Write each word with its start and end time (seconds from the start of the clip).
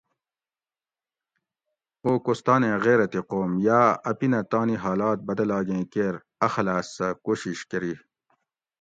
او 2.05 2.11
کوستانیں 2.25 2.77
غیرتی 2.83 3.21
قوم 3.29 3.51
یاۤ 3.65 3.89
اپینہ 4.09 4.41
تانی 4.49 4.75
حالات 4.83 5.17
بدلاگیں 5.27 5.83
کیر 5.91 6.15
اخلاص 6.47 6.85
سہ 6.95 7.07
کوشش 7.25 7.57
کۤری 7.69 7.93